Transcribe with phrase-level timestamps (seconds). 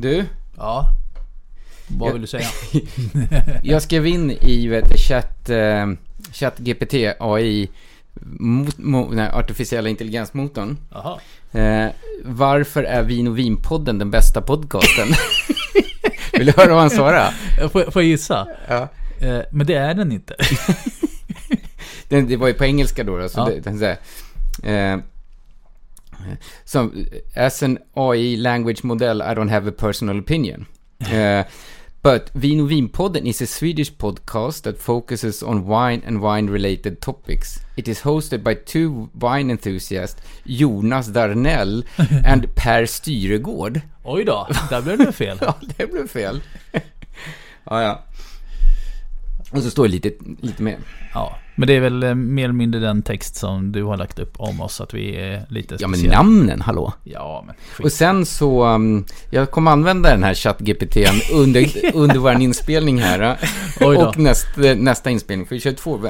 [0.00, 0.24] Du,
[0.56, 0.86] Ja.
[1.88, 2.12] Vad Ja.
[2.12, 2.46] vill du säga?
[3.62, 5.86] jag skrev in i vet, chatt, eh,
[6.32, 7.68] chatt GPT AI,
[8.22, 10.76] mot, mo, nej, artificiella intelligensmotorn.
[11.52, 11.86] Eh,
[12.24, 15.08] varför är Vin och Vinpodden den bästa podcasten?
[16.32, 17.32] Vill du höra vad han svarade?
[17.72, 18.46] Får, får jag gissa?
[18.68, 18.88] Ja.
[19.20, 20.34] Eh, men det är den inte.
[22.08, 23.44] Det, det var ju på engelska då, då så Ja.
[23.44, 23.98] det, den säger,
[24.94, 25.00] eh,
[26.64, 30.66] som, as an AI language model I don't have a personal opinion.
[31.12, 31.44] Eh,
[32.02, 37.60] but Vin och Vinpodden is a Swedish podcast that focuses on wine and wine-related topics.
[37.76, 41.82] It is hosted by two wine enthusiasts, Jonas Darnell
[42.24, 43.80] and Per Styregård.
[44.02, 45.38] Oj då, där blev det fel.
[45.42, 46.40] Ja, det blev fel.
[47.64, 48.04] ja, ja.
[49.50, 50.78] Och så står det lite, lite mer.
[51.14, 54.18] Ja, men det är väl eh, mer eller mindre den text som du har lagt
[54.18, 56.92] upp om oss, att vi är lite Ja, men namnen, hallå?
[57.04, 57.84] Ja, men skit.
[57.84, 63.22] Och sen så, um, jag kommer använda den här ChatGPTn under, under vår inspelning här.
[63.22, 63.36] uh,
[63.88, 64.06] Oj då.
[64.06, 66.00] Och nästa, nästa inspelning, för vi kör två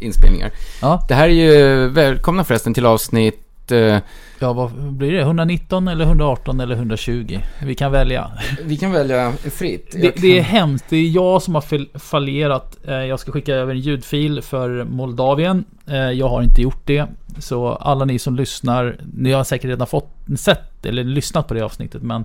[0.00, 0.50] inspelningar.
[0.82, 3.98] Ja, Det här är ju, välkomna förresten till avsnitt, uh,
[4.38, 5.20] ja, vad blir det?
[5.20, 7.38] 119 eller 118 eller 120?
[7.62, 8.30] Vi kan välja.
[8.64, 9.90] vi kan välja fritt.
[9.92, 10.84] Det, kan- det är hemskt.
[10.88, 12.76] Det är jag som har fallerat.
[12.86, 15.64] Eh, Jag ska skicka över en ljudfil för Moldavien.
[15.86, 17.06] Eh, Jag har inte gjort det.
[17.38, 21.60] Så alla ni som lyssnar, ni har säkert redan fått, sett eller lyssnat på det
[21.60, 22.02] avsnittet.
[22.02, 22.24] Men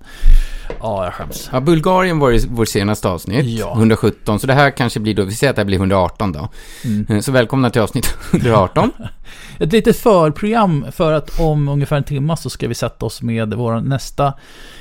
[0.82, 1.50] ja, jag skäms.
[1.54, 3.74] Ja, Bulgarien var ju vårt senaste avsnitt, Ja.
[3.78, 6.50] 117, så det här kanske blir då, vi säger att det här blir 118 då.
[6.86, 7.06] Mm.
[7.10, 8.92] Eh, Så välkomna till avsnitt 118.
[9.60, 13.54] Ett litet förprogram för att om ungefär en timme så ska vi sätta oss med
[13.54, 14.34] vår nästa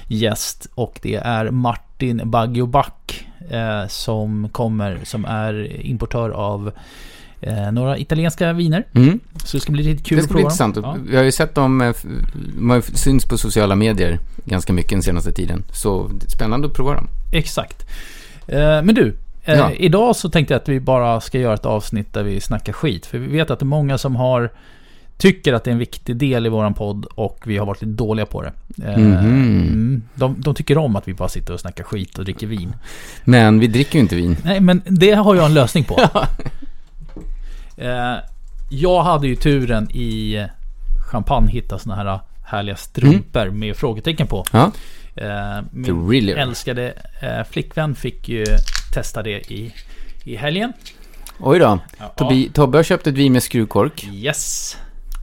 [0.09, 0.67] gäst.
[0.75, 6.73] Och det är Martin Baggio Back eh, som kommer, som är importör av
[7.47, 8.85] eh, några italienska viner.
[8.93, 9.21] Mm.
[9.45, 10.77] Så det ska bli lite kul Det att ska bli prova intressant.
[10.83, 10.97] Ja.
[11.11, 11.93] Vi har ju sett dem, eh,
[12.59, 15.63] de har syns på sociala medier ganska mycket den senaste tiden.
[15.73, 17.09] Så det är spännande att prova dem.
[17.33, 17.83] Exakt.
[18.47, 19.71] Eh, men du, eh, Ja.
[19.73, 23.07] idag så tänkte jag att vi bara ska göra ett avsnitt där vi snackar skit.
[23.07, 24.51] För vi vet att det är många som har
[25.17, 27.95] tycker att det är en viktig del i våran podd och vi har varit lite
[27.95, 28.53] dåliga på det.
[28.85, 29.17] Eh, Mhm.
[29.19, 32.73] mm, de, de tycker om att vi bara sitter och snackar skit och dricker vin.
[33.25, 34.37] Men vi dricker ju inte vin.
[34.45, 36.01] Nej, men det har jag en lösning på.
[37.77, 38.15] eh,
[38.71, 40.47] jag hade ju turen i
[41.11, 44.45] Champagne hitta såna här härliga strumpor med frågetecken på.
[44.53, 44.73] Ja.
[45.17, 48.45] Eh, min really- älskade eh, flickvän fick ju
[48.93, 49.75] testa det i,
[50.25, 50.73] i helgen.
[51.41, 51.79] Oj då.
[51.99, 52.09] Ja.
[52.17, 54.05] Tobi, Tobbe har köpt ett vin med skruvkork.
[54.13, 54.77] Yes.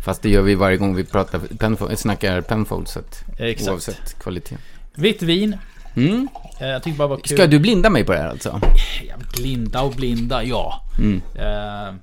[0.06, 3.72] Fast det gör vi varje gång vi pratar penfold, snackar Penfold, så att Exakt.
[3.72, 4.58] oavsett kvalitet.
[4.96, 5.58] Vitt vin.
[5.96, 6.28] Mm.
[6.60, 7.38] Eh, jag tyckte bara det var kul.
[7.38, 8.60] Ska du blinda mig på det här alltså?
[9.08, 10.82] Ja, Blinda och blinda, ja.
[11.00, 11.22] Mm.
[11.36, 11.94] Eh,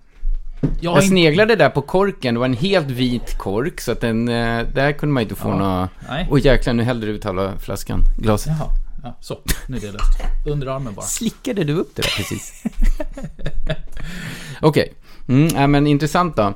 [0.80, 4.28] jag Jag sneglade där på korken, det var en helt vit kork, så att den,
[4.28, 5.56] eh, där kunde man inte få Ja.
[5.58, 5.88] några...
[6.08, 6.26] Nej.
[6.30, 8.52] Oj jäklar, nu hällde du ut hela flaskan, glaset.
[8.58, 8.68] Jaha.
[9.02, 9.38] Ja, så.
[9.66, 10.18] Nu är det löst.
[10.46, 11.06] Under armen bara.
[11.06, 12.62] Slickade du upp det där precis?
[14.60, 14.92] Okej.
[15.28, 16.54] Mm, ja, men intressant då.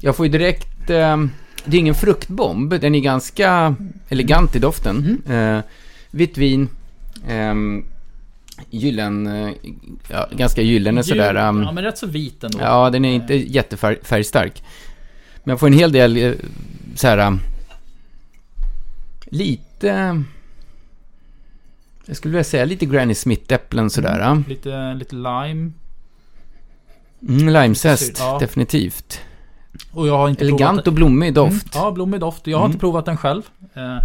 [0.00, 0.90] Jag får ju direkt...
[0.90, 1.16] Eh,
[1.64, 2.80] det är ingen fruktbomb.
[2.80, 3.74] Den är ganska
[4.08, 5.22] elegant i doften.
[5.28, 5.58] Eh,
[6.10, 6.68] vitt vin.
[7.28, 7.84] ehm,
[8.70, 9.26] gyllen...
[9.26, 9.50] Eh,
[10.08, 11.34] ja, ganska gyllene sådär.
[11.34, 12.58] ehm, Ja, men rätt så vit ändå.
[12.60, 14.62] Ja, den är inte jättefärgstark.
[15.44, 16.32] Men jag får en hel del eh,
[16.94, 17.18] så här...
[17.26, 17.40] um,
[19.26, 20.22] Lite...
[22.06, 24.20] Jag skulle vilja säga lite Granny Smith-äpplen sådär.
[24.20, 24.44] Mm.
[24.48, 25.70] Lite, lite lime.
[27.28, 28.38] Mm, limezest, Ja.
[28.40, 29.20] definitivt.
[29.92, 31.74] Och jag har inte Elegant provat och blommig doft.
[31.74, 32.46] Mm, ja, blommig doft.
[32.46, 32.70] Jag har Mm.
[32.72, 33.42] inte provat den själv.
[33.74, 33.96] Eh,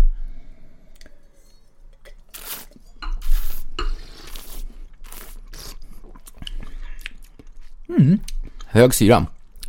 [7.89, 8.19] Mm.
[8.65, 9.25] Hög syra.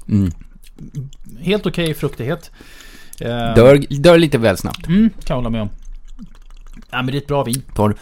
[0.08, 0.30] Mm.
[1.38, 2.50] Helt okej fruktighet.
[3.20, 4.86] Eh, Dör, dör lite väl snabbt.
[4.86, 5.68] Mm, kan jag hålla med om.
[6.90, 7.62] Ja, men det är ett bra vin.
[7.74, 7.96] Torr.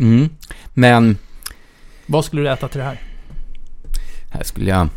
[0.00, 0.28] Mm.
[0.74, 1.18] Men
[2.06, 3.00] Vad skulle du äta till det här?
[4.30, 4.88] här skulle jag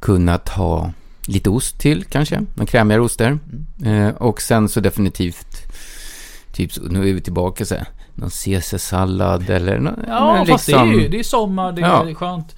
[0.00, 0.92] kunnat ha
[1.26, 2.40] lite ost till kanske.
[2.54, 3.38] Några krämigare oster.
[3.84, 5.56] Eh, och sen så definitivt,
[6.52, 7.86] typ nu är vi tillbaka så här,
[8.20, 11.82] någon caesarsallad eller nå- Ja, men fast liksom- det är ju det är sommar, det
[11.82, 12.14] är Ja.
[12.14, 12.56] skönt.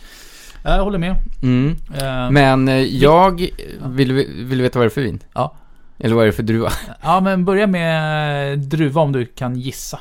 [0.64, 1.16] Ja, Jag håller med.
[1.42, 1.76] Mm.
[2.00, 3.48] Eh, Men eh, jag
[3.86, 5.20] vill, vill du veta vad det är för vin?
[5.34, 5.54] Ja.
[5.98, 6.72] Eller vad är det för druva?
[7.02, 9.98] Ja, men börja med druva om du kan gissa.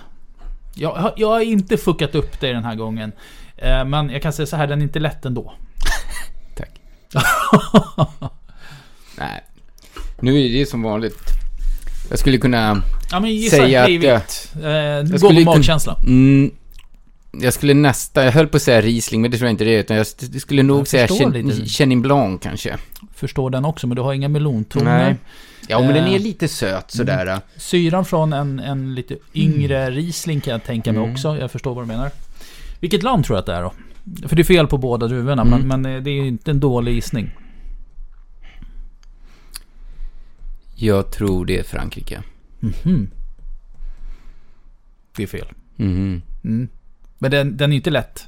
[0.76, 3.12] Jag, jag har inte fuckat upp dig den här gången.
[3.58, 5.54] Eh, Men jag kan säga så här, den är inte lätt ändå.
[6.58, 6.70] Tack.
[9.18, 9.44] Nej.
[10.20, 11.22] Nu är det som vanligt.
[12.12, 12.82] Jag skulle kunna...
[13.12, 15.00] Ja, men gissa Säga att jag-.
[15.00, 15.96] Eh, Gå skulle magkänsla.
[16.04, 16.52] Mm,
[17.42, 18.26] jag skulle nästan...
[18.26, 19.80] Jag höll på att säga Riesling, men det tror jag inte det är.
[19.80, 20.08] Utan jag
[20.42, 21.66] skulle nog Jag säga Chen-.
[21.66, 22.78] Chenin Blanc kanske.
[23.16, 25.04] Förstår den också, men du har inga melontoner.
[25.04, 25.16] Nej.
[25.68, 27.40] Ja, men den Eh, är lite söt sådär.
[27.58, 31.14] Syran från en, en lite yngre Riesling kan jag tänka mig Mm.
[31.14, 31.38] också.
[31.38, 32.12] Jag förstår vad du menar.
[32.80, 33.74] Vilket land tror jag att det är då?
[34.28, 35.60] För det är fel på båda druvorna, Mm.
[35.60, 37.32] men, men eh, det är ju inte en dålig gissning.
[40.82, 42.24] Jag tror det är Frankrike.
[42.60, 43.10] Mhm.
[45.16, 45.48] Det är fel.
[45.76, 46.22] Mhm.
[46.44, 46.68] Mm.
[47.18, 48.28] Men den, den är inte lätt.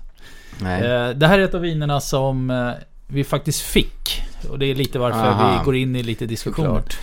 [0.62, 0.82] Nej.
[0.84, 2.72] Eh, det här är ett av vinerna som eh,
[3.08, 4.22] vi faktiskt fick.
[4.50, 5.58] Och det är lite varför Aha.
[5.60, 6.68] vi går in i lite diskussioner.
[6.70, 6.98] Såklart.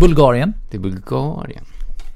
[0.00, 0.54] Bulgarien.
[0.70, 1.64] Det är Bulgarien.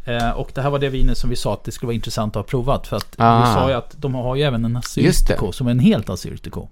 [0.04, 2.36] Eh, och det här var det vinet som vi sa att det skulle vara intressant
[2.36, 2.86] att ha provat.
[2.86, 3.40] För att Ah.
[3.40, 5.00] vi sa ju att de har ju även en Just det.
[5.34, 6.68] assyrtiko som är en helt assyrtiko.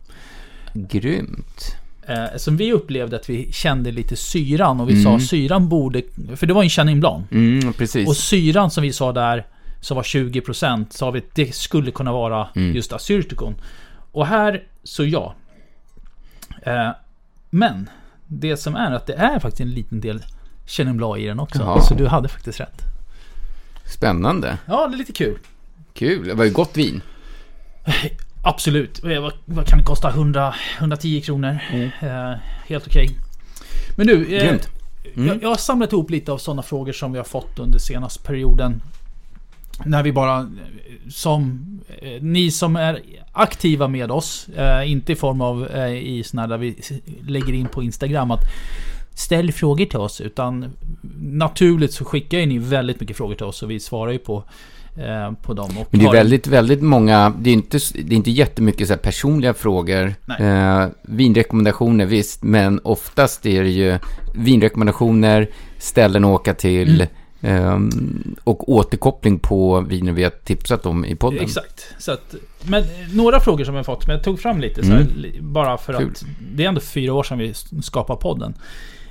[0.75, 1.77] Grymt.
[2.09, 5.05] Eh, som vi upplevde att vi kände lite syran och vi Mm.
[5.21, 6.03] sa syran borde...
[6.37, 7.27] För det var en Chenin Blanc.
[7.33, 8.09] Mm, precis.
[8.09, 9.47] Och syran som vi sa där,
[9.81, 12.77] som var 20% sa vi att det skulle kunna vara Mm.
[12.77, 13.55] just assyrtikon.
[14.13, 15.35] Och här, så ja.
[16.63, 16.91] Eh,
[17.51, 17.91] men,
[18.27, 20.25] det som är att det är faktiskt en liten del
[20.67, 21.59] Chenin i den också.
[21.63, 21.81] Jaha.
[21.81, 22.83] Så du hade faktiskt rätt.
[23.85, 24.59] Spännande.
[24.67, 25.39] Ja, det är lite kul.
[25.95, 26.27] Kul.
[26.29, 27.01] Det var ju gott vin.
[28.47, 29.05] Absolut.
[29.05, 30.09] Eh, Vad, kan det kosta?
[30.09, 31.59] 100, 110 kronor.
[32.01, 32.33] Eh,
[32.67, 33.11] helt okej.
[33.97, 34.59] Men du, eh.
[35.17, 35.29] Mm.
[35.29, 38.23] jag, jag har samlat ihop lite av sådana frågor som vi har fått under senaste
[38.23, 38.83] perioden.
[39.85, 40.47] När vi bara, eh,
[41.11, 41.65] som
[42.03, 43.01] eh, ni som är
[43.33, 46.77] aktiva med oss, eh, inte i form av i här där vi
[47.27, 48.43] lägger in på Instagram att
[49.15, 50.21] ställ frågor till oss.
[50.21, 50.73] Utan
[51.21, 54.45] naturligt så skickar ju ni väldigt mycket frågor till oss och vi svarar ju på,
[55.43, 55.79] på dem.
[55.79, 58.97] Och Men det är väldigt, väldigt många, det är inte, det är inte jättemycket så
[58.97, 60.15] personliga frågor.
[60.39, 63.99] Eh, vinrekommendationer visst, men oftast är det ju
[64.35, 65.49] vinrekommendationer,
[65.79, 67.07] ställen att åka till
[67.41, 71.41] ehm, och återkoppling på viner vi har tipsat om i podden.
[71.41, 71.95] Exakt.
[71.99, 74.93] Så att, men eh, några frågor som jag fått, men jag tog fram lite så
[74.93, 75.53] här, Mm.
[75.53, 76.09] bara för Kul.
[76.11, 78.55] att det är ändå fyra år sedan vi skapade podden.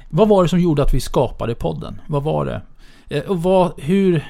[0.10, 2.02] Vad var det som gjorde att vi skapade podden?
[2.08, 2.62] Vad var det?
[3.10, 4.26] Eh, Och vad, hur,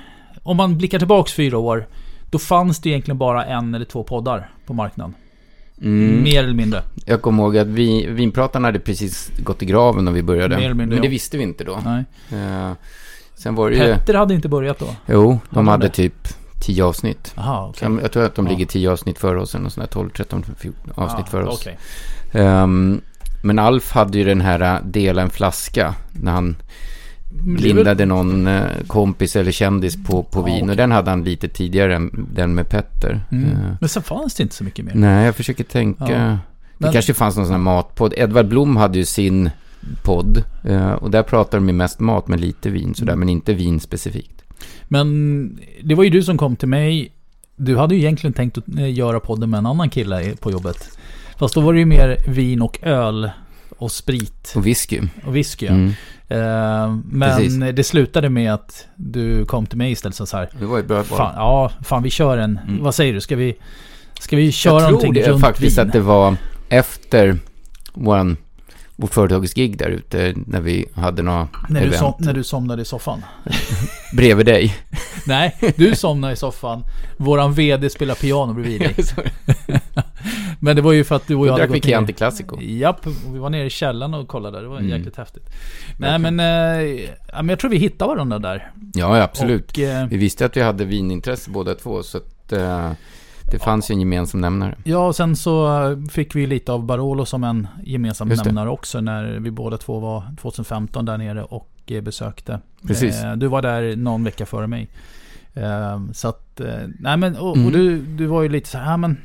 [0.46, 1.88] om man blickar tillbaks fyra år,
[2.30, 5.14] då fanns det egentligen bara en eller två poddar på marknaden.
[5.82, 6.24] Mm.
[6.24, 6.82] Mer eller mindre.
[7.06, 10.56] Jag kommer ihåg att vi, vinpratarna hade precis gått i graven när vi började.
[10.58, 11.12] Mer eller mindre, men det ja.
[11.12, 11.80] visste vi inte då.
[11.86, 12.04] Nej.
[12.42, 12.72] Eh,
[13.36, 13.82] sen var det ju...
[13.82, 14.88] Petter hade inte börjat då?
[15.08, 15.94] Jo, de hade det?
[15.94, 16.28] typ
[16.62, 17.34] 10 avsnitt.
[17.36, 17.80] Jaha, okej.
[17.80, 18.52] Sen, jag tror att de Ja.
[18.52, 21.46] ligger 10 avsnitt före oss, eller något sånt där 12, 13, 14 avsnitt Ja, före
[21.46, 21.60] oss.
[21.62, 21.78] okej.
[22.34, 23.02] Ehm,
[23.44, 26.56] men Alf hade ju den här äh, dela en flaska när han
[27.44, 30.56] Men det är väl- lindade någon eh, kompis eller kändis på, på Ja, vin.
[30.56, 30.70] okej.
[30.70, 33.26] Och den hade han lite tidigare än den med Petter.
[33.32, 33.44] Mm.
[33.52, 34.92] Eh, Men sen fanns det inte så mycket mer.
[34.96, 36.12] nej, jag försöker tänka.
[36.12, 36.18] Ja.
[36.18, 36.38] Det
[36.78, 38.14] Men- kanske fanns någon sån här matpodd.
[38.18, 39.50] Edvard Blom hade ju sin
[40.04, 40.44] podd.
[40.64, 43.20] eh, och där pratar de ju mest mat med lite vin sådär, Mm.
[43.20, 44.42] men inte vin specifikt.
[44.88, 47.12] Men det var ju du som kom till mig.
[47.56, 50.98] Du hade ju egentligen tänkt att göra podden med en annan kille på jobbet.
[51.40, 53.30] Fast då var det ju mer vin och öl
[53.78, 55.02] och sprit Och whisky.
[55.26, 55.68] och whisky.
[55.68, 55.92] Mm.
[56.28, 57.58] Eh, Precis.
[57.58, 60.50] men det slutade med att du kom till mig istället och så här.
[60.60, 61.04] Det var ju bra.
[61.04, 62.60] Fan, ja, fan vi kör en.
[62.68, 62.84] Mm.
[62.84, 63.22] Vad säger du?
[63.22, 63.56] Ska vi,
[64.20, 65.88] ska vi köra jag tror någonting det runt faktiskt vin?
[65.88, 66.36] att det var
[66.70, 67.38] efter
[67.94, 68.38] våran,
[68.96, 72.00] vårt företagsgig där ute när vi hade några när, du event.
[72.00, 73.26] som, när du somnade i soffan.
[74.14, 74.76] Bredvid dig.
[75.28, 76.84] Nej, du somnade i soffan.
[77.18, 78.96] Våran VD spelar piano bredvid dig.
[80.66, 81.82] Men det var ju för att du och Då jag hade drack vi.
[81.82, 82.62] Chianti Classico.
[82.62, 84.62] Japp, och vi var nere i källaren och kollade.
[84.62, 84.90] Det var Mm.
[84.90, 85.50] jäkligt häftigt.
[86.00, 88.72] Nej men, eh, men jag tror vi hittade varandra där.
[88.94, 89.72] Ja, ja, absolut.
[89.72, 92.92] Och, eh, Vi visste att vi hade vinintresse båda två, så att eh,
[93.52, 94.76] det fanns ju en gemensam nämnare.
[94.84, 95.80] ja, och sen så
[96.12, 100.24] fick vi lite av Barolo som en gemensam nämnare också när vi båda två var
[100.42, 102.60] 2015 där nere och eh, besökte.
[102.88, 103.24] Precis.
[103.24, 104.88] Eh, du var där någon vecka före mig.
[105.54, 106.62] Eh, så att,
[107.00, 107.66] nej men, och, Mm.
[107.68, 109.18] och du, du var ju lite så här, men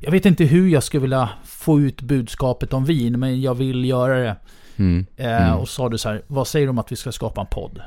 [0.00, 3.84] Jag vet inte hur jag skulle vilja få ut budskapet om vin, men jag vill
[3.84, 4.36] göra det.
[4.76, 5.06] Mm.
[5.16, 5.58] Eh, Mm.
[5.58, 7.80] Och sa du så här, vad säger du om att vi ska skapa en podd?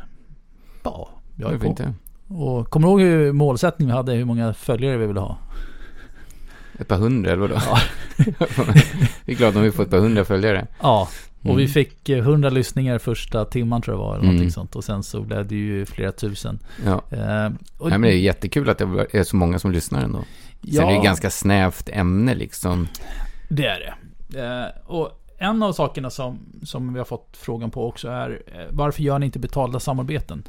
[0.84, 1.66] Ja, jag är på.
[1.68, 1.94] inte?
[2.28, 5.38] Och kommer du ihåg hur målsättning vi hade, hur många följare vi ville ha?
[6.80, 7.60] Ett par hundra eller vadå?
[9.26, 10.68] vi är glada om vi får ett par hundra följare.
[10.82, 11.08] Ja,
[11.40, 11.58] och Mm.
[11.58, 14.36] vi fick eh, 100 lyssningar första timman tror jag var, eller Mm.
[14.36, 14.76] någonting sånt.
[14.76, 16.60] Och sen så blev det ju flera tusen.
[16.86, 16.92] Ja.
[16.92, 20.20] Eh, och, Nej, men det är jättekul att det är så många som lyssnar ändå.
[20.64, 22.88] Sen är det ja, ett ganska snävt ämne liksom.
[23.50, 24.40] det är det.
[24.40, 28.66] Eh, och en av sakerna som, som vi har fått frågan på också är eh,
[28.70, 30.44] varför gör ni inte betalda samarbeten?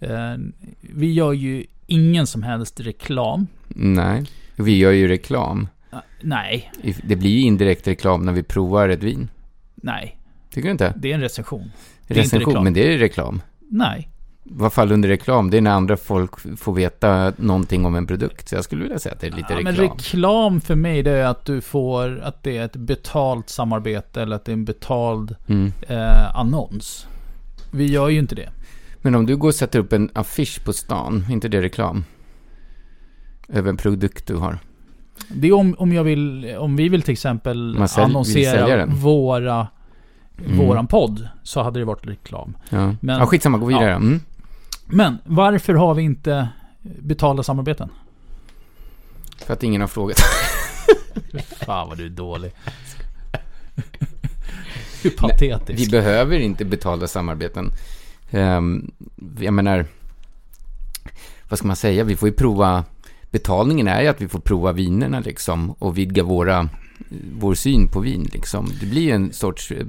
[0.00, 0.34] Eh,
[0.80, 3.46] vi gör ju ingen som helst reklam.
[3.68, 4.26] Nej,
[4.56, 5.68] vi gör ju reklam.
[5.92, 9.28] Eh, nej, Det blir ju indirekt reklam när vi provar ett vin.
[9.74, 10.16] nej.
[10.50, 10.94] Tycker du inte?
[10.96, 11.72] Det är en recension.
[12.06, 12.64] Recension, reklam.
[12.64, 13.42] men det är reklam.
[13.68, 14.08] Nej.
[14.42, 15.50] Vad faller under reklam?
[15.50, 18.48] Det är när andra folk får veta någonting om en produkt.
[18.48, 19.96] Så jag skulle vilja säga att det är lite Ja, men reklam.
[19.96, 24.36] reklam för mig det är att du får, att det är ett betalt samarbete eller
[24.36, 25.72] att det är en betald Mm.
[25.88, 27.06] eh, annons.
[27.72, 28.48] Vi gör ju inte det.
[29.02, 32.04] Men om du går och sätter upp en affisch på stan, är inte det reklam?
[33.48, 34.58] Över en produkt du har.
[35.28, 39.66] Det är om, om jag vill, om vi vill till exempel sälj- annonsera våra,
[40.46, 40.58] Mm.
[40.66, 42.56] våran podd så hade det varit reklam.
[42.70, 43.90] Ja, Men- ja skitsamma, gå vidare.
[43.90, 43.96] Ja.
[43.96, 44.20] Mm.
[44.92, 46.48] Men varför har vi inte
[46.82, 47.90] betalda samarbeten?
[49.38, 50.18] För att ingen har frågat.
[51.66, 52.52] Fan vad du är dålig.
[55.02, 55.80] Hur patetisk.
[55.80, 57.70] Vi behöver inte betala samarbeten.
[58.30, 58.90] Ehm,
[59.40, 59.86] jag menar,
[61.48, 62.04] vad ska man säga?
[62.04, 62.84] Vi får ju prova,
[63.30, 66.68] betalningen är ju att vi får prova vinerna liksom och vidga våra,
[67.38, 68.70] vår syn på vin liksom.
[68.80, 69.86] Det blir en sorts, eh,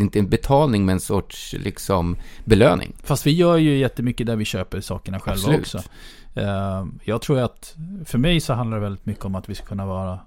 [0.00, 2.92] inte en betalning men en sorts liksom belöning.
[3.02, 5.60] Fast vi gör ju jättemycket där vi köper sakerna själva Absolut.
[5.60, 5.82] också.
[6.34, 9.66] Eh, jag tror att för mig så handlar det väldigt mycket om att vi ska
[9.66, 10.20] kunna vara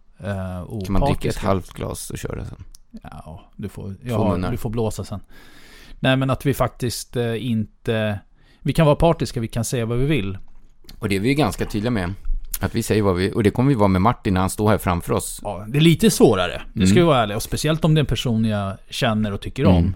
[0.67, 0.85] opartiska.
[0.85, 2.63] Kan man dricka ett halvt glas och köra sen?
[3.03, 3.95] Ja, du får,
[4.29, 4.51] munnar.
[4.51, 5.19] du får blåsa sen.
[5.99, 8.19] Nej, men att vi faktiskt eh, inte...
[8.59, 10.37] Vi kan vara partiska, vi kan säga vad vi vill.
[10.99, 12.13] Och det är vi ju ganska tydliga med.
[12.61, 14.69] Att vi säger vad vi, och det kommer vi vara med Martin när han står
[14.69, 15.39] här framför oss.
[15.43, 17.03] Ja, det är lite svårare, det ska Mm.
[17.03, 17.35] vi vara ärliga.
[17.35, 19.95] Och speciellt om det är en person jag känner och tycker om.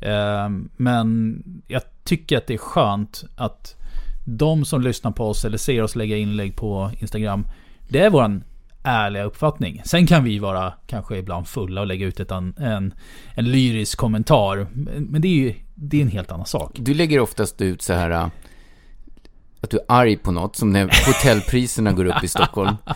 [0.00, 3.76] Eh, men jag tycker att det är skönt att
[4.24, 7.46] de som lyssnar på oss eller ser oss lägga inlägg på Instagram,
[7.88, 8.44] det är våran
[8.82, 9.82] ärliga uppfattning.
[9.84, 12.94] Sen kan vi vara kanske ibland fulla och lägga ut ett an, en,
[13.34, 14.66] en lyrisk kommentar.
[14.98, 16.70] Men det är ju det är en helt annan sak.
[16.78, 18.30] Du lägger oftast ut så här
[19.60, 22.76] att du är arg på något, som när hotellpriserna går upp i Stockholm.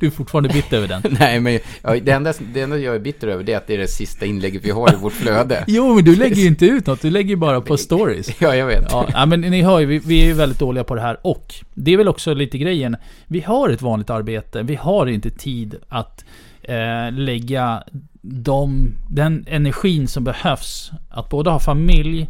[0.00, 1.02] Du är fortfarande bitter över den.
[1.20, 3.74] Nej, men ja, det, enda, det enda jag är bitter över det är att det
[3.74, 5.64] är det sista inlägget vi har i vårt flöde.
[5.66, 7.02] Jo, men du lägger ju inte ut något.
[7.02, 8.40] Du lägger ju bara på stories.
[8.40, 8.84] Ja, jag vet.
[8.90, 11.18] Ja, ja, men ni hör ju, vi, vi är ju väldigt dåliga på det här.
[11.22, 12.96] Och det är väl också lite grejen.
[13.26, 14.62] Vi har ett vanligt arbete.
[14.62, 16.24] Vi har inte tid att
[16.62, 17.82] eh, lägga
[18.22, 20.90] de, den energin som behövs.
[21.10, 22.28] Att både ha familj,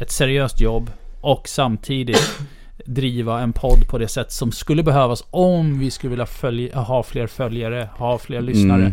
[0.00, 0.90] ett seriöst jobb
[1.20, 2.38] och samtidigt
[2.86, 7.02] driva en podd på det sätt som skulle behövas om vi skulle vilja följa, ha
[7.02, 8.92] fler följare, ha fler lyssnare.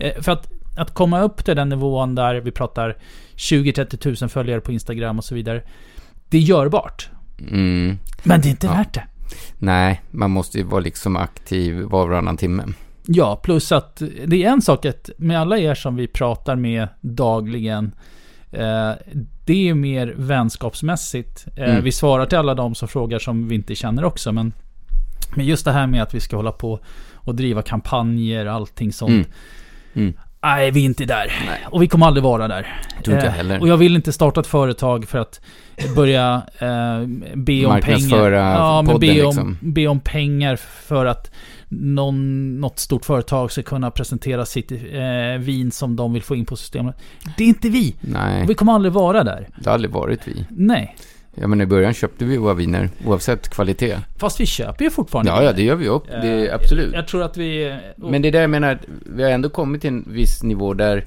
[0.00, 0.22] Mm.
[0.22, 2.96] För att, att komma upp till den nivån där vi pratar
[3.36, 5.62] 20-30 tusen följare på Instagram och så vidare.
[6.28, 7.08] Det är görbart.
[7.50, 7.98] Mm.
[8.22, 8.72] Men det är inte Ja.
[8.72, 9.04] värt det.
[9.58, 12.64] Nej, man måste ju vara liksom aktiv var och varannan timme.
[13.06, 16.88] Ja, plus att det är en sak att med alla er som vi pratar med
[17.00, 17.92] dagligen.
[18.52, 18.92] Eh,
[19.44, 21.46] det är mer vänskapsmässigt.
[21.56, 21.84] Eh, Mm.
[21.84, 24.32] Vi svarar till alla de som frågar som vi inte känner också.
[24.32, 24.52] Men,
[25.36, 26.80] men just det här med att vi ska hålla på
[27.14, 29.10] och driva kampanjer, allting sånt.
[29.10, 29.26] Mm.
[29.94, 30.14] Mm.
[30.44, 31.32] Nej, vi är inte där.
[31.46, 31.60] Nej.
[31.70, 32.80] Och vi kommer aldrig vara där.
[33.04, 33.60] Tror inte jag Eh, heller.
[33.60, 35.40] Och jag vill inte starta ett företag för att
[35.96, 38.30] börja eh, be om pengar.
[38.30, 39.58] Ja, men be om, liksom.
[39.60, 41.30] be om pengar för att
[41.80, 44.78] någon, något stort företag ska kunna presentera sitt eh,
[45.38, 46.96] vin som de vill få in på systemet.
[47.36, 47.94] Det är inte vi.
[48.00, 49.48] Nej, vi kommer aldrig vara där.
[49.58, 50.46] det har aldrig varit vi.
[50.50, 50.96] Nej.
[51.34, 53.96] Ja, men i början köpte vi våra viner, oavsett kvalitet.
[54.16, 56.04] Fast vi köper ju fortfarande Ja, ja, det gör vi upp.
[56.06, 56.94] Det Eh, absolut.
[56.94, 57.78] Jag tror att vi...
[57.96, 61.04] Men det är där jag menar, vi har ändå kommit till en viss nivå där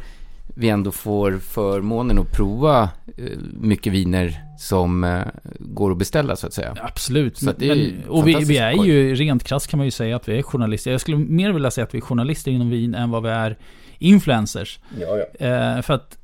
[0.57, 3.23] vi ändå får förmånen att prova eh,
[3.59, 5.21] mycket viner som eh,
[5.59, 6.75] går att beställa så att säga.
[6.81, 7.37] Absolut.
[7.37, 9.91] Så att det är men, och vi, vi är ju, rent krasst kan man ju
[9.91, 10.91] säga att vi är journalister.
[10.91, 13.57] Jag skulle mer vilja säga att vi är journalister inom vin än vad vi är
[13.97, 14.79] influencers.
[14.99, 15.45] Ja, ja.
[15.45, 16.17] Eh, för att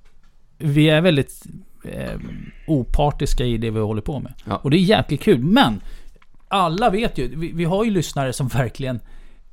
[0.57, 1.43] vi är väldigt
[1.83, 2.19] eh,
[2.67, 4.33] opartiska i det vi håller på med.
[4.45, 4.55] Ja.
[4.55, 5.39] Och det är jäkligt kul.
[5.39, 5.81] Men
[6.47, 8.99] alla vet ju, vi, vi har ju lyssnare som verkligen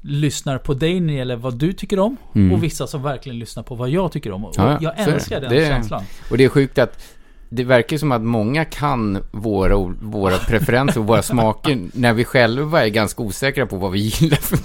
[0.02, 2.16] lyssnar på dig när det gäller vad du tycker om.
[2.34, 2.52] Mm.
[2.52, 4.44] Och vissa som verkligen lyssnar på vad jag tycker om.
[4.44, 5.12] Och Ja, ja, jag är det.
[5.12, 6.02] älskar den Det känslan.
[6.30, 7.02] Och det är sjukt att
[7.50, 12.84] det verkar som att många kan våra, våra preferenser och våra smaker när vi själva
[12.84, 14.58] är ganska osäkra på vad vi gillar för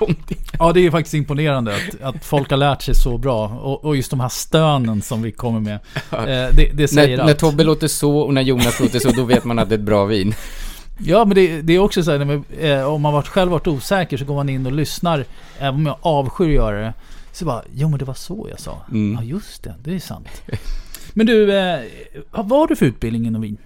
[0.00, 0.38] någonting.
[0.58, 3.48] Ja, det är faktiskt imponerande att, att folk har lärt sig så bra.
[3.48, 5.74] Och, och just de här stönen som vi kommer med.
[6.12, 7.26] Eh, det, det säger När, allt.
[7.26, 9.78] när Tobbe låter så och när Jonas låter så, då vet man att det är
[9.78, 10.34] ett bra vin.
[11.04, 13.66] Ja, men det, det är också så här, man, eh, om man varit, själv varit
[13.66, 15.24] osäker så går man in och lyssnar.
[15.58, 16.94] Även om jag avskyr att göra det.
[17.32, 18.82] Så bara, jo men det var så jag sa.
[18.90, 19.14] Mm.
[19.14, 19.74] Ja, just det.
[19.82, 20.28] Det är sant.
[21.12, 21.80] Men du, eh,
[22.30, 23.56] vad har du för utbildning inom vin?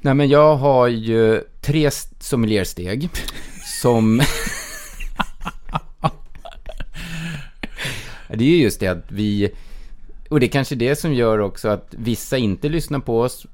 [0.00, 3.10] Nej, men jag har ju tre sommeliersteg
[3.80, 4.20] som...
[8.28, 9.50] det är ju just det att vi...
[10.30, 13.46] Och det är kanske det som gör också att vissa inte lyssnar på oss,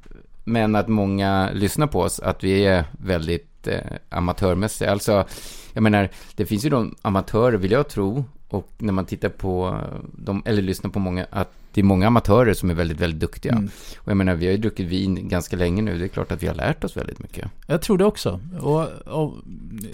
[0.45, 4.91] men att många lyssnar på oss, att vi är väldigt eh, amatörmässiga.
[4.91, 5.25] Alltså,
[5.73, 9.81] jag menar, det finns ju de amatörer, vill jag tro, och när man tittar på
[10.13, 13.53] dem, eller lyssnar på många, att det är många amatörer som är väldigt, väldigt duktiga.
[13.53, 13.71] Mm.
[13.99, 16.43] Och jag menar, vi har ju druckit vin ganska länge nu, det är klart att
[16.43, 17.51] vi har lärt oss väldigt mycket.
[17.67, 18.41] Jag tror det också.
[18.61, 19.35] Och, och,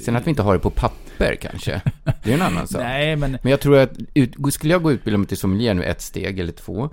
[0.01, 1.83] Sen att vi inte har det på papper kanske,
[2.23, 2.81] det är en annan sak.
[2.83, 5.75] nej, men Men jag tror att, ut, skulle jag gå och utbilda mig till sommelier
[5.75, 6.91] nu ett steg eller två,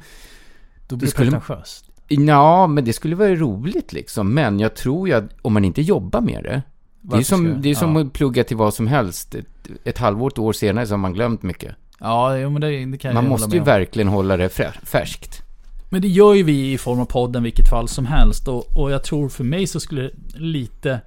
[0.88, 1.87] då blir det skulle- pretentiöst.
[2.08, 4.34] Ja, men det skulle vara roligt liksom.
[4.34, 6.50] Men jag tror ju att om man inte jobbar med det.
[6.50, 6.62] Det är
[7.02, 8.02] Varför som, det är som ja.
[8.02, 9.36] att plugga till vad som helst.
[9.36, 9.46] Ett,
[9.84, 11.76] ett halvår, ett år senare så har man glömt mycket.
[12.00, 14.50] Ja, jo, men det, det kan jag Man måste ju verkligen hålla det
[14.84, 15.44] färskt.
[15.90, 18.48] Men det gör ju vi i form av podden vilket fall som helst.
[18.48, 21.00] Och, och jag tror för mig så skulle det lite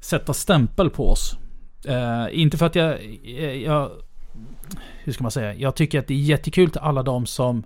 [0.00, 1.36] sätta stämpel på oss.
[1.84, 3.90] Eh, inte för att jag, jag, jag...
[5.04, 5.54] Hur ska man säga?
[5.54, 7.64] Jag tycker att det är jättekul till alla de som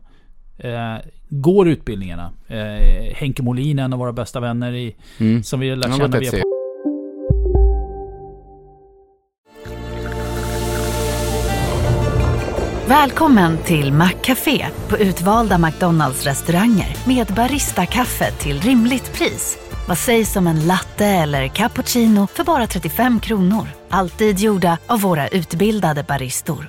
[0.58, 0.96] eh,
[1.28, 2.30] går utbildningarna.
[2.48, 5.42] Eh, Henke Molin är en av våra bästa vänner i, Mm.
[5.42, 6.32] som vi har lärt känna via.
[12.86, 19.58] Välkommen till Maccafé på utvalda McDonalds restauranger med Baristakaffe till rimligt pris.
[19.88, 23.68] Vad sägs om en latte eller cappuccino för bara 35 kronor?
[23.90, 26.68] Alltid gjorda av våra utbildade baristor.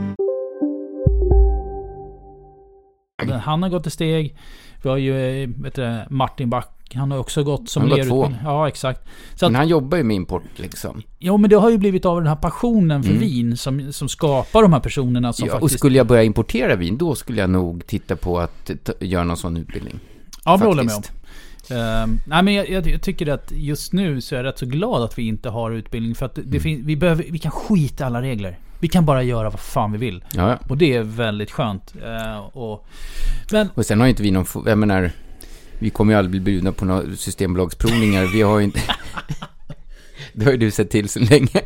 [3.29, 4.35] Han har gått ett steg.
[4.81, 6.67] Vi har ju eh, vet du, Martin Back.
[6.95, 8.35] Han har också gått som lerutbildning.
[8.43, 9.01] Ja, exakt.
[9.35, 11.01] Så Men han jobbar ju med import liksom.
[11.19, 13.21] jo, men det har ju blivit av den här passionen för Mm.
[13.21, 15.79] vin som, som skapar de här personerna som Ja, och faktiskt...
[15.79, 19.57] skulle jag börja importera vin, då skulle jag nog titta på att göra någon sån
[19.57, 19.99] utbildning.
[20.45, 21.03] ja, det håller jag med om.
[21.77, 24.65] Ehm, nej, men jag, jag, jag tycker att just nu så är jag rätt så
[24.65, 26.15] glad att vi inte har utbildning.
[26.15, 26.59] För att det, Mm.
[26.59, 28.57] fin- vi, behöver, vi kan skita alla regler.
[28.81, 30.23] Vi kan bara göra vad fan vi vill.
[30.31, 30.59] Ja, ja.
[30.69, 31.93] Och det är väldigt skönt.
[32.05, 32.87] Ehm, och,
[33.51, 35.11] men Och sen har ju inte vi någon, jag menar,
[35.79, 38.25] vi kommer ju aldrig bli bjudna på några systembolagsprovningar.
[38.33, 38.81] Vi har ju inte...
[40.33, 41.61] det har ju du sett till så länge.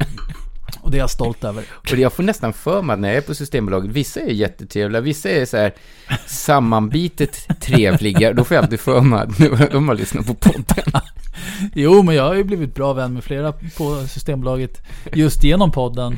[0.82, 1.64] och det är jag stolt över.
[1.92, 5.02] Och jag får nästan för mig att när jag är på Systembolaget, vissa är jättetrevliga,
[5.02, 5.74] vissa är så här
[6.26, 8.34] sammanbitet trevliga.
[8.34, 10.92] Då får jag alltid för mig att de har lyssnat på podden.
[11.74, 14.82] Jo, men jag har ju blivit bra vän med flera på Systembolaget
[15.14, 16.18] just genom podden.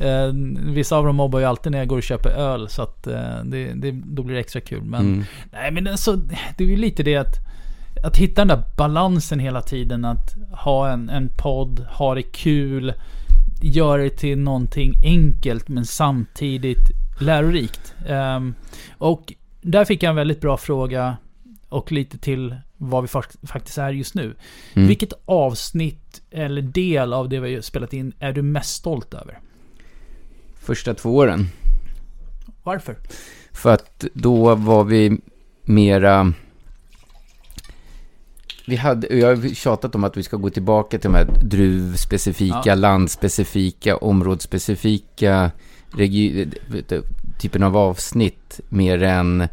[0.00, 0.32] Eh,
[0.72, 3.44] vissa av dem mobbar ju alltid när jag går och köper öl, så att eh,
[3.44, 4.82] det, det, då blir det extra kul.
[4.82, 5.24] Men Mm.
[5.52, 6.16] nej, men alltså,
[6.56, 7.34] det är ju lite det att,
[8.04, 10.04] att hitta den där balansen hela tiden.
[10.04, 12.92] Att ha en, en podd, ha det kul,
[13.62, 17.94] göra det till någonting enkelt men samtidigt lärorikt.
[18.08, 18.54] Ehm,
[18.98, 19.32] och
[19.62, 21.16] där fick jag en väldigt bra fråga
[21.68, 24.34] och lite till vad vi fak- faktiskt är just nu.
[24.74, 24.88] Mm.
[24.88, 29.38] Vilket avsnitt eller del av det vi har spelat in är du mest stolt över?
[30.68, 31.48] Första två åren.
[32.62, 32.96] Varför?
[33.52, 35.20] För att då var vi
[35.62, 36.32] mera...
[38.66, 42.62] Vi hade, jag har tjatat om att vi ska gå tillbaka till de här druvspecifika,
[42.64, 42.74] Ja.
[42.74, 43.96] landspecifika,
[46.88, 47.02] du,
[47.38, 49.48] typen av avsnitt mer än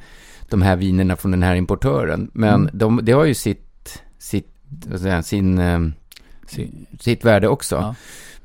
[0.50, 2.30] de här vinerna från den här importören.
[2.34, 2.70] Men Mm.
[2.74, 4.48] de, det har ju sitt, sitt,
[4.90, 5.80] jag, sin, eh,
[6.48, 7.76] Se- sitt värde också.
[7.76, 7.96] Ja.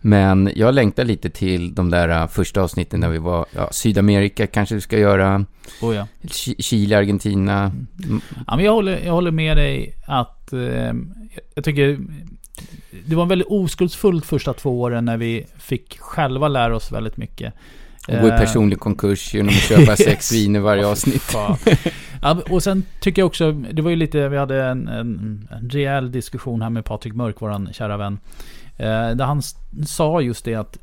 [0.01, 4.47] Men jag längtar lite till de där uh, första avsnitten när vi var, ja, Sydamerika
[4.47, 5.45] kanske vi ska göra,
[5.83, 6.07] Oh ja.
[6.23, 7.73] Chi- Chile, Argentina.
[8.05, 10.93] Mm, Ja, men jag, håller, jag håller med dig att eh,
[11.55, 11.99] jag tycker
[13.07, 17.55] det var väldigt oskuldsfullt första två åren när vi fick själva lära oss väldigt mycket.
[18.09, 21.33] Och gå i Eh, personlig konkurs genom att köpa sex viner varje avsnitt.
[22.23, 25.71] Ja, och sen tycker jag också, det var ju lite, vi hade en, en, en
[25.71, 28.19] rejäl diskussion här med Patrik Mörk, våran kära vän.
[28.81, 29.43] Eh, där han
[29.87, 30.79] sa just det att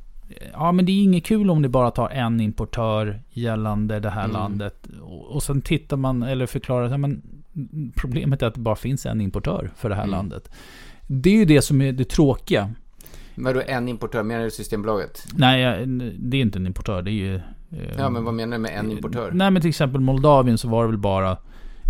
[0.54, 4.24] Ja men det är inget kul om ni bara tar en importör gällande det här
[4.24, 4.34] Mm.
[4.34, 4.88] landet.
[5.02, 7.22] Och, och sen tittar man, eller förklarar, ja, men
[7.96, 10.12] problemet är att det bara finns en importör för det här Mm.
[10.16, 10.50] landet.
[11.08, 12.70] Det är ju det som är det tråkiga.
[13.36, 14.24] Vadå en importör?
[14.24, 15.26] Menar du Systembolaget?
[15.34, 15.86] Nej,
[16.20, 17.36] det är inte en importör, det är ju...
[17.36, 17.42] eh,
[17.98, 19.32] Ja, men vad menar du med en importör?
[19.34, 21.38] Nej men till exempel Moldavien så var det väl bara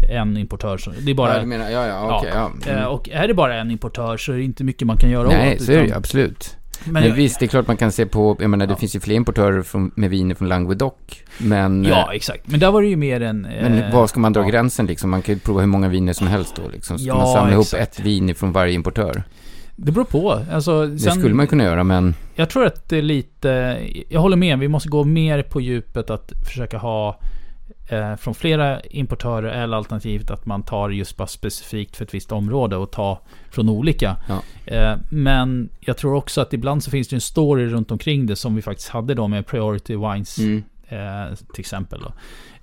[0.10, 0.78] en importör.
[0.78, 1.38] Så det är bara...
[1.38, 2.52] Ja, menar, ja, ja, okej, ja.
[2.72, 2.88] Eh, Mm.
[2.90, 5.56] Och är det bara en importör så är det inte mycket man kan göra Nej,
[5.56, 5.62] åt.
[5.62, 6.58] så är det absolut.
[6.84, 8.78] Men, Men, visst, det är klart man kan se på, jag menar det Ja.
[8.78, 10.94] finns ju fler importörer från, med viner från Languedoc.
[11.38, 12.48] Men, Ja, exakt.
[12.48, 13.42] Men där var det ju mer en...
[13.42, 14.48] men eh, var ska man dra ja.
[14.48, 15.10] gränsen liksom?
[15.10, 16.98] Man kan ju prova hur många viner som helst då liksom.
[17.00, 18.00] Ska Ja, man samla ihop exakt.
[18.00, 19.24] ett vin från varje importör?
[19.76, 20.42] Det beror på.
[20.52, 23.78] Alltså, Det sen, skulle man kunna göra, men Jag tror att det är lite...
[24.10, 24.60] Jag håller med.
[24.60, 27.20] Vi måste gå mer på djupet att försöka ha
[27.88, 32.32] eh, från flera importörer eller alternativt att man tar just bara specifikt för ett visst
[32.32, 33.20] område och tar
[33.50, 34.18] från olika.
[34.28, 34.42] Ja.
[34.74, 38.36] Eh, men jag tror också att ibland så finns det en story runt omkring det
[38.36, 40.64] som vi faktiskt hade då med Priority Wines mm.
[40.88, 42.00] eh, till exempel.
[42.00, 42.14] Då.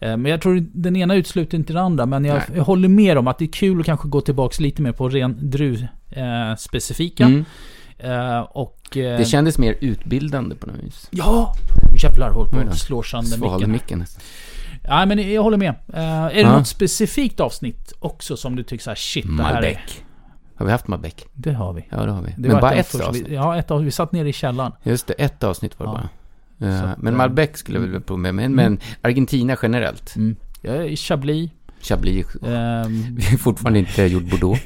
[0.06, 2.06] Eh, men jag tror den ena utesluter inte den andra.
[2.06, 4.82] Men jag, jag håller med om att det är kul att kanske gå tillbaka lite
[4.82, 6.54] mer på ren druv eh.
[7.18, 7.44] Mm.
[7.98, 8.96] Eh, och...
[8.96, 11.08] Eh, Det kändes mer utbildande på något vis.
[11.10, 11.54] Ja!
[12.02, 13.72] Jävlar, håller på att slå sönder micken.
[13.72, 14.04] micken
[14.88, 15.74] Nej men jag håller med.
[15.94, 16.56] Eh, är det Ja.
[16.58, 19.80] något specifikt avsnitt också som du tycker så här shit det här är...
[20.56, 21.14] Har vi haft Malbec?
[21.32, 21.86] Det har vi.
[21.90, 22.34] Ja, det har vi.
[22.36, 23.26] Det men bara ett första- avsnitt.
[23.28, 23.86] Ja, ett avsnitt.
[23.86, 24.72] Vi satt nere i källaren.
[24.82, 25.96] Just det, ett avsnitt var det Ja.
[25.96, 26.08] bara.
[26.80, 28.34] Så Eh, att, men eh, Malbec skulle jag vilja prova med.
[28.34, 30.16] Men, men Argentina generellt.
[30.16, 30.36] Mm.
[30.96, 31.50] Chablis.
[31.80, 32.26] Chablis.
[32.46, 34.60] Ehm, Vi har fortfarande inte gjort Bordeaux.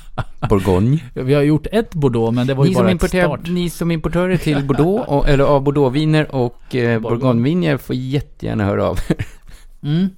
[0.48, 0.98] Bourgogne.
[1.14, 3.40] vi har gjort ett Bordeaux, men det var ju Ni bara som, ett start.
[3.48, 7.00] ni som importörer till Bordeaux, och, eller av Bordeauxviner och eh, Bourgogne.
[7.00, 8.98] Bourgogneviner får jättegärna höra av.
[9.84, 10.08] Mm.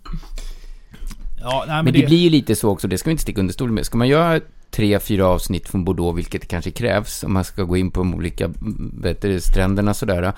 [1.40, 3.40] Ja, nej, men, Men det blir ju lite så också, det ska vi inte sticka
[3.40, 3.86] under stol med.
[3.86, 7.76] Ska man göra tre, fyra avsnitt från Bordeaux, vilket kanske krävs om man ska gå
[7.76, 10.32] in på de olika mm, vet du, stränderna sådär,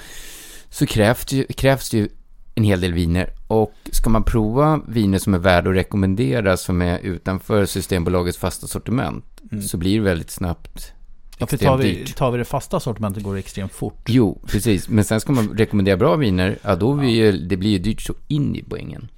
[0.70, 2.08] så krävs det, ju, krävs det ju
[2.54, 3.30] en hel del viner.
[3.46, 8.66] Och ska man prova viner som är värda att rekommendera, som är utanför Systembolagets fasta
[8.66, 9.62] sortiment, Mm.
[9.62, 10.92] så blir det väldigt snabbt
[11.38, 12.16] Ja, för extremt tar vi, dyrt.
[12.16, 14.04] tar vi det fasta sortimentet går det extremt fort.
[14.08, 14.88] Jo, precis.
[14.88, 18.00] Men sen ska man rekommendera bra viner, ja då blir ju, det blir ju dyrt
[18.02, 19.08] så in i poängen.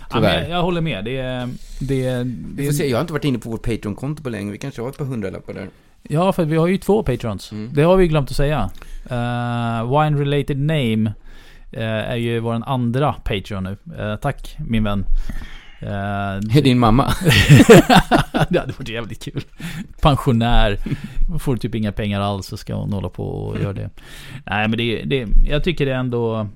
[0.00, 0.40] Ja, Tyvärr.
[0.42, 1.04] jag, jag håller med.
[1.04, 1.48] Det.
[1.80, 4.52] Det, är- Vi får se, jag har inte varit inne på vårt Patreon-konto på länge.
[4.52, 5.68] Vi kanske har ett par hundralappar där.
[6.08, 7.52] Ja, för vi har ju två patrons.
[7.52, 7.70] Mm.
[7.74, 8.70] Det har vi glömt att säga.
[9.10, 11.12] Uh, Wine Related Name
[11.72, 13.76] eh, är ju vår andra Patreon nu.
[13.98, 15.04] Eh, tack min vän.
[15.82, 15.88] Uh,
[16.56, 17.12] Är din mamma?
[18.50, 19.44] det hade varit jävligt kul.
[20.00, 20.78] Pensionär.
[21.38, 23.90] Får typ inga pengar alls så ska hon hålla på och göra det.
[24.46, 26.48] Nej men det, det jag tycker det är ändå...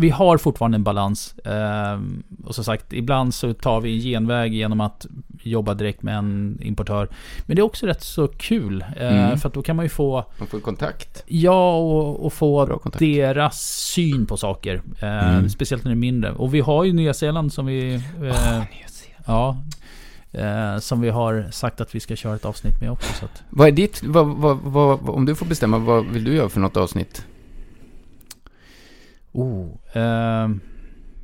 [0.00, 1.34] Vi har fortfarande en balans.
[1.44, 5.06] Ehm, och som sagt, ibland så tar vi en genväg genom att
[5.42, 7.08] jobba direkt med en importör.
[7.46, 8.84] Men det är också rätt så kul.
[8.96, 9.38] eh, Mm.
[9.38, 10.24] För att då kan man ju få...
[10.38, 11.24] Man får kontakt.
[11.26, 13.60] Ja, och, och få deras
[13.94, 14.82] syn på saker.
[15.00, 15.48] Eh, Mm.
[15.48, 16.32] Speciellt när det är mindre.
[16.32, 17.94] Och vi har ju Nya Zeeland som vi...
[18.22, 18.62] Eh,
[19.26, 19.56] ja.
[20.32, 23.26] Eh, som vi har sagt att vi ska köra ett avsnitt med också.
[23.50, 26.60] Vad är ditt, vad, vad, vad, om du får bestämma, vad vill du göra för
[26.60, 27.26] något avsnitt?
[29.32, 30.50] Oh, eh,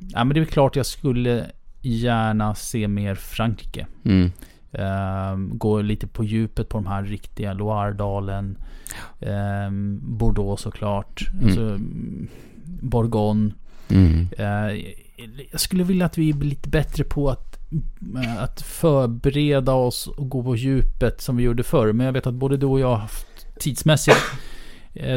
[0.07, 1.45] ja, men det är klart jag skulle
[1.81, 3.87] gärna se mer Frankrike.
[4.05, 4.31] Mm.
[4.71, 8.57] Eh, gå lite på djupet på de här riktiga Loiredalen.
[9.19, 11.27] Eh, Bordeaux såklart.
[11.33, 11.45] Mm.
[11.45, 11.77] Alltså,
[12.81, 13.51] Bourgogne.
[13.89, 14.27] Mm.
[14.37, 14.85] Eh,
[15.51, 17.57] jag skulle vilja att vi blir lite bättre på att,
[18.23, 21.93] eh, att förbereda oss och gå på djupet som vi gjorde förr.
[21.93, 24.17] Men jag vet att både du och jag har haft tidsmässigt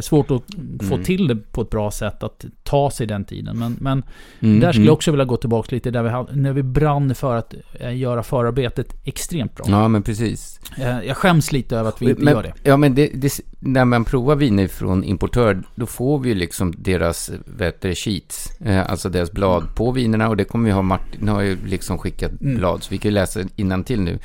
[0.01, 0.43] svårt att
[0.89, 1.05] få Mm.
[1.05, 3.59] till det på ett bra sätt att ta sig den tiden.
[3.59, 4.03] Men, men
[4.41, 4.61] Mm.
[4.61, 4.87] där skulle mm.
[4.87, 8.23] jag också vilja gå tillbaka lite där vi när vi brann för att eh, göra
[8.23, 9.65] förarbetet extremt bra.
[9.69, 10.61] Ja, men precis.
[10.79, 12.53] Eh, jag skäms lite över att vi inte men, gör det.
[12.63, 16.75] Ja, men det, det, när man provar viner från importör, då får vi ju liksom
[16.79, 21.29] deras, du, sheets, eh, alltså deras blad på vinerna och det kommer vi ha, Martin
[21.29, 22.57] har ju liksom skickat Mm.
[22.57, 23.41] blad, så vi kan ju läsa
[23.85, 24.19] till nu.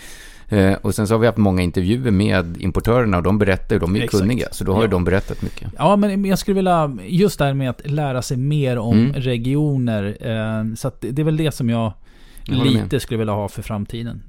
[0.49, 3.79] Eh, och sen så har vi haft många intervjuer med importörerna och de berättar ju,
[3.79, 4.91] de är ju kunniga, så då har ju Ja.
[4.91, 5.67] de berättat mycket.
[5.77, 9.13] Ja, men jag skulle vilja, just där med att lära sig mer om Mm.
[9.13, 10.03] regioner.
[10.19, 11.93] Eh, så det det är väl det som jag
[12.47, 12.83] Jag håller med.
[12.83, 14.21] lite skulle vilja ha för framtiden.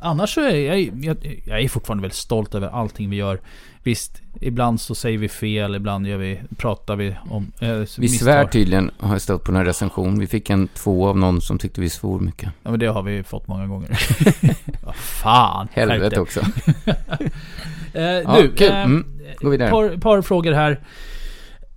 [0.00, 3.40] Eh, annars så är jag, jag, jag är fortfarande väldigt stolt över allting vi gör.
[3.84, 8.24] Visst, ibland så säger vi fel, ibland gör vi, pratar vi om eh, Vi misstag.
[8.24, 10.18] svär tydligen, har jag stått på någon recension.
[10.18, 12.48] Vi fick en två av någon som tyckte vi svor mycket.
[12.62, 13.98] Ja, men det har vi fått många gånger.
[14.84, 15.68] Vad fan.
[15.72, 16.40] Helvete också.
[17.94, 18.70] Eh, Ja, du, kul.
[18.70, 19.06] eh, Mm.
[19.40, 19.70] Gå vidare.
[19.70, 20.80] Par, par frågor här.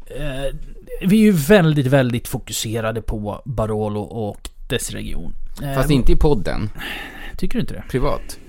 [0.05, 0.55] Eh,
[1.01, 5.33] vi är ju väldigt, väldigt fokuserade på Barolo och dess region.
[5.75, 6.69] Fast inte i podden,
[7.37, 7.83] Tycker du inte det?
[7.89, 8.39] privat.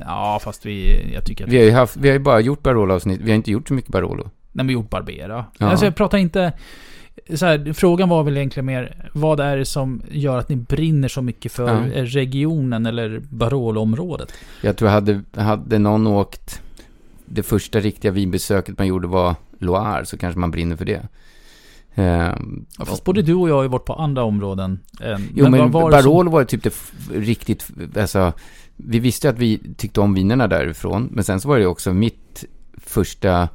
[0.00, 1.04] Ja, fast vi...
[1.14, 1.50] Jag tycker att...
[1.50, 3.74] Vi har ju, haft, vi har ju bara gjort Barolo-avsnitt, vi har inte gjort så
[3.74, 4.30] mycket Barolo.
[4.52, 5.44] Nej, men gjort Barbera.
[5.58, 5.66] Ja.
[5.66, 6.52] Alltså jag pratar inte...
[7.34, 11.08] Så här, frågan var väl egentligen mer, vad är det som gör att ni brinner
[11.08, 12.04] så mycket för Ja.
[12.04, 14.32] regionen eller Barolo-området?
[14.62, 16.62] Jag tror hade, hade någon åkt,
[17.24, 21.08] det första riktiga vinbesöket man gjorde var Loire, så kanske man brinner för det.
[21.98, 24.78] Ehm, Ja, fast både du och jag har ju varit på andra områden.
[25.00, 26.74] Eh, Jo, men, var det som- var typ det
[27.14, 28.32] riktigt, alltså,
[28.76, 32.44] vi visste att vi tyckte om vinerna därifrån, men sen så var det också mitt
[32.78, 33.48] första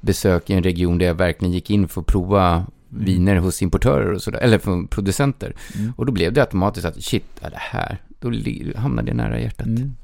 [0.00, 4.12] besök i en region där jag verkligen gick in för att prova viner hos importörer
[4.12, 5.54] och sådär, eller från producenter.
[5.78, 5.92] Mm.
[5.96, 8.30] Och då blev det automatiskt att shit, ja, det här, då
[8.76, 9.66] hamnade det nära hjärtat.
[9.66, 9.94] Mm.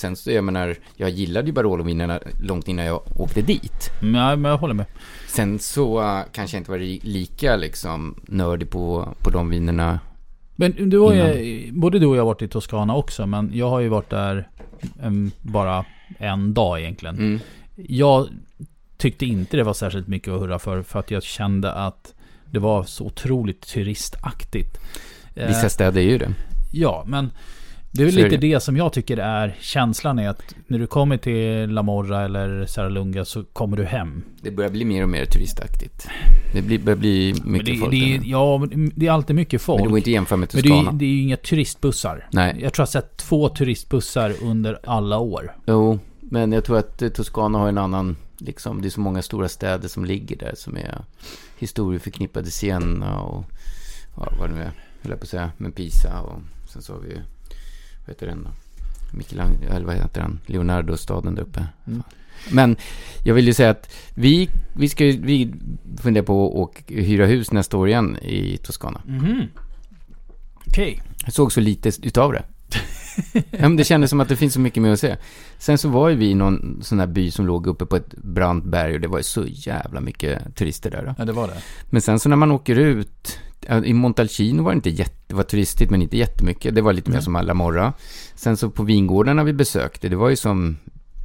[0.00, 3.90] Sen så, jag menar, jag gillade ju Barolo-vinerna långt innan jag åkte dit.
[4.00, 4.86] Ja, men jag håller med.
[5.28, 10.00] Sen så uh, kanske jag inte var li- lika liksom nördig på, på de vinerna.
[10.56, 13.70] Men du har ju, både du och jag har varit i Toscana också, men jag
[13.70, 14.48] har ju varit där
[15.02, 15.84] em, bara
[16.18, 17.16] en dag egentligen.
[17.18, 17.40] Mm.
[17.76, 18.28] Jag
[18.96, 22.14] tyckte inte det var särskilt mycket att hurra för, för att jag kände att
[22.50, 24.78] det var så otroligt turistaktigt.
[25.34, 26.30] Eh, Vissa städer är ju det.
[26.72, 27.30] Ja, men
[27.92, 28.60] det är väl lite det.
[28.60, 33.24] som jag tycker är känslan är att när du kommer till La Morra eller Serralunga
[33.24, 34.22] så kommer du hem.
[34.42, 36.08] Det börjar bli mer och mer turistaktigt.
[36.54, 37.90] Det blir, börjar bli Men mycket det, folk.
[37.90, 39.78] det, ja, men det är alltid mycket folk.
[39.78, 40.92] men det går inte jämföra med Men det är, Toscana.
[40.92, 42.28] ju- det är ju inga turistbussar.
[42.32, 42.56] Nej.
[42.62, 45.56] Jag tror jag har sett två turistbussar under alla år.
[45.66, 49.22] Jo, men jag tror att eh, Toscana har en annan, liksom, det är så många
[49.22, 51.04] stora städer som ligger där som är
[51.58, 52.50] historieförknippade.
[52.50, 53.44] Siena och
[54.16, 54.72] ja, vad det nu är,
[55.02, 56.40] höll jag på att säga, med Pisa och
[56.72, 57.16] sen så har vi,
[58.06, 58.50] vad heter den då?
[59.18, 60.40] Michelangelo, eller vad heter den?
[60.46, 61.66] Leonardo-staden där uppe.
[61.86, 62.02] Mm.
[62.50, 62.76] Men
[63.24, 65.54] jag vill ju säga att vi, vi ska vi
[66.02, 69.00] funderar på att hyra hus nästa år igen i Toscana.
[69.06, 69.42] Mhm.
[70.66, 71.02] Okej.
[71.24, 72.42] Jag såg så lite utav det.
[73.32, 75.16] ja, men det kändes som att det finns så mycket mer att se.
[75.58, 78.14] Sen så var ju vi i någon sån här by som låg uppe på ett
[78.16, 81.04] brant berg och det var ju så jävla mycket turister där.
[81.04, 81.14] Då.
[81.18, 81.62] Ja, det var det.
[81.90, 83.38] Men sen så när man åker ut,
[83.84, 86.74] i Montalcino var det inte jätte, det var turistigt men inte jättemycket.
[86.74, 87.24] Det var lite mer Nej.
[87.24, 87.92] som alla morra.
[88.34, 90.76] Sen så på vingårdarna vi besökte, det var ju som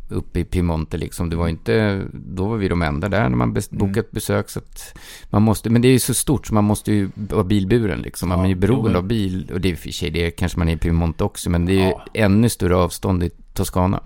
[0.10, 1.30] uppe i Piemonte liksom.
[1.30, 3.88] Det var inte, då var vi de enda där när man bes- Mm.
[3.88, 4.50] bokat besök.
[4.50, 4.60] Så
[5.30, 8.30] man måste, men det är ju så stort så man måste ju vara bilburen liksom.
[8.30, 9.52] Man Ja, är ju beroende av bil.
[9.54, 11.50] Och det är för sig, det kanske man är i Piemonte också.
[11.50, 12.06] Men det är ju Ja.
[12.14, 14.04] ännu större avstånd i Toscana.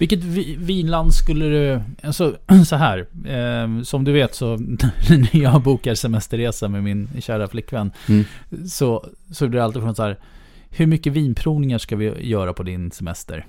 [0.00, 1.80] Vilket vi, vinland skulle du...
[2.02, 2.36] Alltså
[2.66, 3.06] så här.
[3.26, 4.56] Eh, som du vet så
[5.08, 7.92] när jag bokar semesterresa med min kära flickvän.
[8.08, 8.24] Mm.
[8.68, 10.18] Så, så blir det alltid från så här.
[10.70, 13.46] Hur mycket vinprovningar ska vi göra på din semester?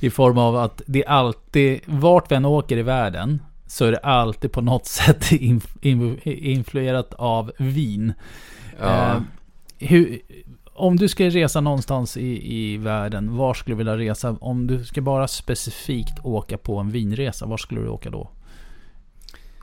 [0.00, 3.92] I form av att det är alltid, vart vi än åker i världen, så är
[3.92, 8.12] det alltid på något sätt in, in, influerat av vin.
[8.80, 9.14] Ja.
[9.14, 9.20] Eh,
[9.78, 10.20] hur,
[10.80, 14.36] om du ska resa någonstans i, i världen, var skulle du vilja resa?
[14.40, 18.30] Om du ska bara specifikt åka på en vinresa, var skulle du åka då?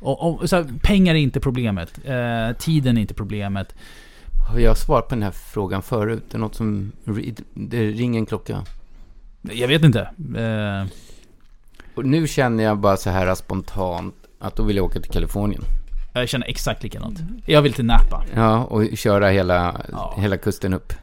[0.02, 2.00] Och, och, så här, pengar är inte problemet.
[2.06, 3.76] Eh, tiden är inte problemet.
[4.52, 6.24] Har jag svarat på den här frågan förut?
[6.32, 6.92] Det är något som,
[7.54, 8.64] det ringer en klocka.
[9.42, 10.02] Jag vet inte.
[10.38, 10.88] Eh,
[11.96, 15.62] Och nu känner jag bara så här spontant att då vill jag åka till Kalifornien.
[16.14, 17.20] jag känner exakt likadant.
[17.46, 18.24] Jag vill till Napa.
[18.36, 20.16] Ja, och köra hela, Ja.
[20.18, 20.94] hela kusten upp.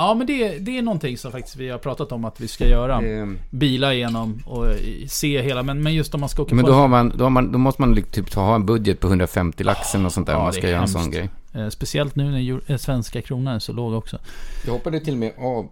[0.00, 2.68] Ja, men det, det är någonting som faktiskt vi har pratat om att vi ska
[2.68, 3.00] göra.
[3.00, 4.66] Ehm, Bila igenom och
[5.08, 7.30] se hela, men, men just om man ska åka Men då, har man, då, har
[7.30, 10.38] man, då måste man typ ha en budget på 150 laxen och sånt där Ja,
[10.38, 10.92] om man ska göra en hemskt.
[10.92, 11.28] sån grej.
[11.54, 14.18] Eh, speciellt nu när eh, svenska kronan är så låg också.
[14.66, 15.68] Jag hoppade till och med av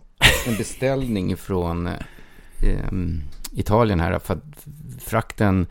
[0.47, 1.93] en beställning från eh,
[2.63, 4.67] ehm, Italien här för att
[5.05, 5.67] frakten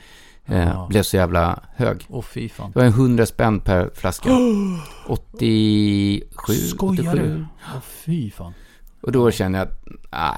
[0.48, 0.88] eh, Ja.
[0.90, 2.06] blev så jävla hög.
[2.10, 2.72] Åh fy fan.
[2.74, 4.30] Det var en 100 spänn per flaska.
[5.08, 7.18] 87, Skojar 87.
[7.18, 7.46] du?
[7.76, 8.54] Åh fy fan.
[9.02, 10.38] Och då känner jag att, nej.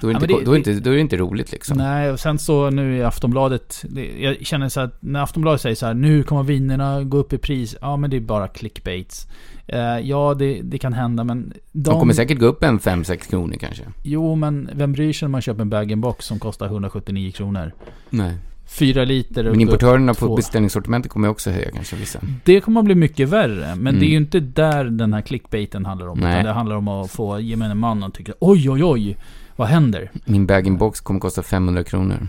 [0.00, 1.78] Då är, Ja, det det- då, är inte, då är det inte roligt liksom.
[1.78, 3.84] Nej, och sen så nu i Aftonbladet.
[3.88, 7.32] Det, jag känner så att när Aftonbladet säger så här, nu kommer vinerna gå upp
[7.32, 7.76] i pris.
[7.80, 9.26] Ja, men det är bara clickbaits.
[9.66, 11.90] Eh, ja, det, det kan hända, men de...
[11.90, 13.82] De kommer säkert gå upp en 5-6 kronor kanske.
[14.02, 17.72] Jo, men vem bryr sig när man köper en bag-in-box som kostar 179 kronor?
[18.10, 18.34] Nej.
[18.68, 20.26] Fyra liter Men importörerna två.
[20.28, 22.20] på beställningssortimentet kommer också höja kanske vissa.
[22.44, 23.98] Det kommer att bli mycket värre, men Mm.
[24.00, 26.18] det är ju inte där den här clickbaiten handlar om.
[26.18, 26.32] Nej.
[26.32, 29.16] Utan det handlar om att få gemene man att tycka oj, oj, oj,
[29.56, 30.10] vad händer?
[30.24, 32.28] Min bag-in-box kommer kosta 500 kronor.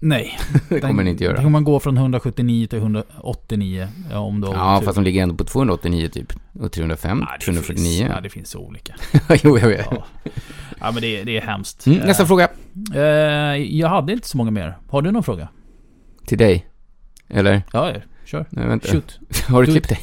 [0.00, 0.38] Nej.
[0.68, 1.36] Det kommer den inte Då göra.
[1.36, 3.88] kommer man gå från 179 till 189.
[4.10, 4.48] Ja, om då...
[4.54, 6.32] Ja, fast de ligger ändå på 289 typ.
[6.60, 7.84] Och 305, Ja, det 349.
[7.98, 8.94] Finns, ja, det finns så olika.
[9.42, 9.86] jo, jag vet.
[9.90, 10.04] Ja,
[10.80, 11.86] ja men det, det är hemskt.
[11.86, 12.48] Mm, nästa Eh, fråga.
[12.94, 13.02] eh,
[13.76, 14.76] jag hade inte så många mer.
[14.88, 15.48] Har du någon fråga?
[16.26, 16.66] Till dig.
[17.28, 17.62] Eller?
[17.72, 18.46] Ja, ja, kör.
[18.50, 18.88] Nej, vänta.
[18.92, 19.18] Shoot.
[19.48, 20.00] Har du Du- klippt dig?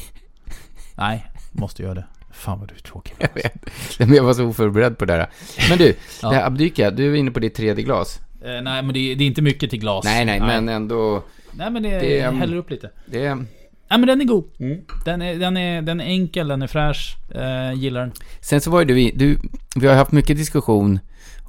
[0.96, 2.04] Nej, måste göra det.
[2.32, 3.14] Fan vad du är tråkig.
[3.18, 3.54] Jag vet.
[3.98, 5.28] Nej, men jag var så oförberedd på det här.
[5.68, 6.28] Men du, Ja.
[6.30, 8.20] det här Abdyka, du är inne på ditt tredje glas.
[8.44, 10.04] Eh, nej, men det, det är inte mycket till glas.
[10.04, 11.22] Nej, nej, men ändå...
[11.52, 12.90] Nej, men det, det- jag häller upp lite.
[13.06, 13.34] Det är...
[13.34, 14.44] Nej, men den är god.
[14.58, 14.78] Mm.
[15.04, 17.16] Den, är, den, är, den är enkel, den är fräsch.
[17.34, 18.12] Eh, gillar den.
[18.40, 19.38] Sen så var ju du, du,
[19.76, 20.98] vi har haft mycket diskussion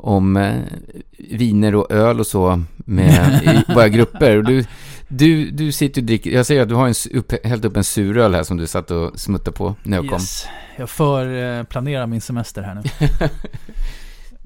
[0.01, 0.61] om eh,
[1.17, 4.37] viner och öl och så med i våra grupper.
[4.37, 4.65] Och du,
[5.07, 7.83] du, du sitter och dricker, jag säger att du har en, upp, hällt upp en
[7.83, 10.19] suröl här som du satt och smuttade på när jag kom.
[10.19, 10.45] Yes.
[10.77, 11.25] Jag för
[11.87, 12.81] eh, min semester här nu.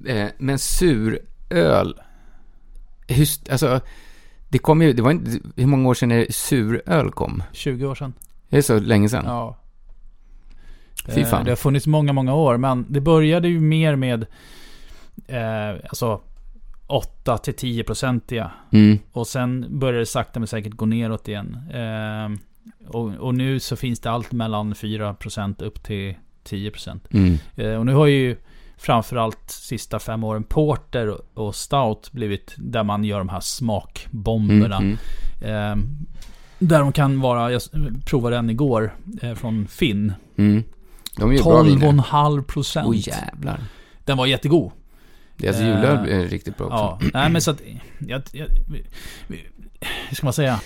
[0.07, 1.99] Eh, men suröl,
[3.07, 3.81] hur, alltså,
[4.49, 7.43] det kom ju, det var inte, hur många år sedan är det suröl kom?
[7.51, 8.13] 20 år sedan.
[8.49, 9.25] Det är så länge sedan?
[9.25, 9.57] Ja.
[11.05, 11.45] Fy fan.
[11.45, 14.25] Det har funnits många, många år, men det började ju mer med
[15.27, 16.21] eh, alltså
[16.87, 18.51] 8-10-procentiga.
[18.71, 18.99] Mm.
[19.11, 21.57] Och sen började det sakta men säkert gå neråt igen.
[21.73, 22.37] Eh,
[22.87, 26.15] och, och nu så finns det allt mellan 4% upp till
[26.49, 26.99] 10%.
[27.11, 27.37] Mm.
[27.55, 28.37] Eh, och nu har ju
[28.77, 34.77] framförallt sista fem åren Porter och- Stout blivit där man gör de här smakbomberna.
[34.77, 34.97] Mm.
[35.41, 35.85] Eh,
[36.59, 37.61] där de kan vara, jag
[38.05, 40.13] provade en igår eh, från Finn.
[40.37, 40.63] Mm.
[41.17, 41.87] De är ju bra viner.
[41.91, 43.07] 12,5 procent.
[43.07, 43.59] Jävlar.
[44.05, 44.71] Den var jättegod.
[45.37, 47.05] Deras Eh, julöl är riktigt bra också.
[47.05, 47.61] Ja, nej men så att...
[48.07, 48.47] Jag, jag,
[50.09, 50.59] hur ska man säga?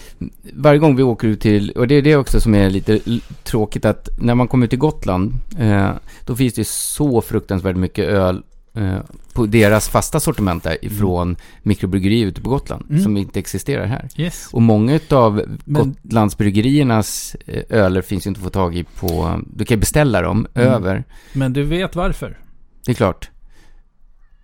[0.53, 2.99] varje gång vi åker ut till, och det är det också som är lite
[3.43, 5.91] tråkigt att när man kommer till Gotland, eh,
[6.25, 8.97] då finns det så fruktansvärt mycket öl eh,
[9.33, 13.03] på deras fasta sortiment där ifrån mikrobryggerier ute på Gotland, Mm.
[13.03, 14.09] som inte existerar här.
[14.17, 14.47] Yes.
[14.51, 19.65] Och många av Gotlandsbryggeriernas eh, öler finns ju inte att få tag i på, du
[19.65, 20.67] kan beställa dem Mm.
[20.73, 21.03] över,
[21.33, 22.37] Men du vet varför?
[22.85, 23.29] det är klart.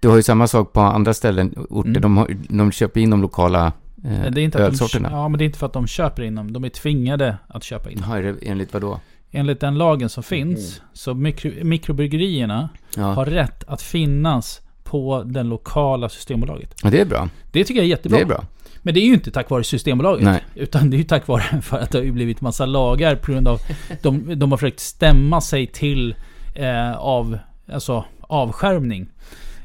[0.05, 2.01] Du har ju samma sak på andra ställen, orter, Mm.
[2.01, 3.65] de, har, de köper in de lokala
[4.05, 5.09] eh, det är inte att de, ölsorterna.
[5.11, 6.53] ja, men det är inte för att de köper in dem.
[6.53, 8.09] De är tvingade att köpa in dem.
[8.41, 8.99] Det enligt vad då?
[9.31, 13.03] Enligt den lagen som finns, så mikro, mikrobryggerierna Ja.
[13.03, 16.75] har rätt att finnas på den lokala Systembolaget.
[16.83, 17.29] ja, det är bra.
[17.51, 18.17] Det tycker jag är jättebra.
[18.17, 18.43] Det är bra.
[18.81, 20.23] Men det är ju inte tack vare Systembolaget.
[20.23, 20.43] Nej.
[20.55, 23.47] Utan det är ju tack vare för att det har blivit massa lagar på grund
[23.47, 23.59] av
[24.01, 26.15] de, de har försökt stämma sig till
[26.55, 27.37] eh, av,
[27.73, 29.07] alltså, avskärmning.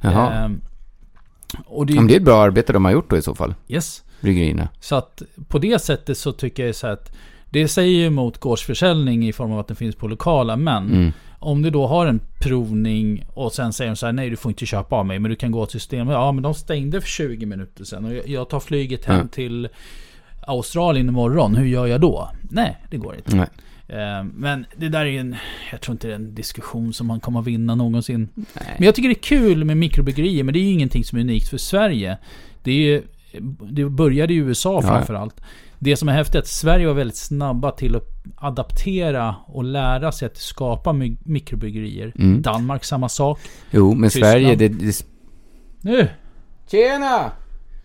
[0.01, 0.45] Jaha.
[0.45, 0.51] Eh,
[1.67, 3.55] och det, men det är ett bra arbete de har gjort då i så fall,
[3.69, 4.05] yes.
[4.21, 4.69] bryggerierna.
[4.81, 7.17] Så att på det sättet så tycker jag så att
[7.51, 10.57] det säger ju emot gårdsförsäljning i form av att den finns på lokala.
[10.57, 11.13] Men Mm.
[11.39, 14.51] om du då har en provning och sen säger de så här nej du får
[14.51, 16.13] inte köpa av mig men du kan gå till systemet.
[16.13, 19.29] Ja men de stängde för 20 minuter sedan och jag, tar flyget hem Ja.
[19.29, 19.69] till
[20.47, 21.55] Australien imorgon.
[21.57, 22.31] Hur gör jag då?
[22.43, 23.37] Nej, det går inte.
[23.37, 23.47] Nej.
[23.93, 25.37] Eh, Men det där är ju en,
[25.73, 28.29] jag tror inte det är en diskussion som man kommer att vinna någonsin.
[28.35, 28.77] Men Nej.
[28.79, 31.49] jag tycker det är kul med mikrobryggerier, men det är ju ingenting som är unikt
[31.49, 32.19] för Sverige.
[32.63, 33.03] Det, är,
[33.71, 34.83] det började i USA Ja.
[34.89, 35.41] framförallt.
[35.79, 40.13] Det som är häftigt är att Sverige var väldigt snabba till att adaptera och lära
[40.13, 40.93] sig att skapa
[41.25, 42.13] mikrobryggerier.
[42.19, 42.43] Mm.
[42.43, 43.41] Danmark samma sak.
[43.71, 44.33] Jo, men Tyskland.
[44.33, 45.05] Sverige, det, det...
[45.81, 46.09] Nu!
[46.71, 47.33] Tjena!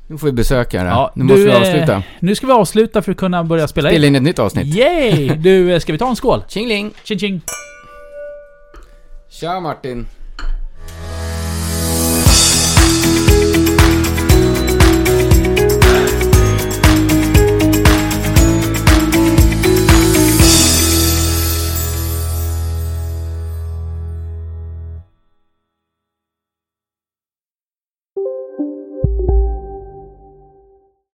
[0.07, 0.87] Nu får vi besöka här.
[0.87, 2.03] Ja, nu måste du, vi eh, avsluta.
[2.19, 4.15] Nu ska vi avsluta för att kunna börja spela Spela in.
[4.15, 4.75] in ett nytt avsnitt.
[4.75, 5.27] Yay!
[5.27, 6.43] Du, eh, ska vi ta en skål?
[6.47, 6.91] Tjingling!
[7.03, 7.41] Ching ching!
[9.29, 10.07] Tja Martin!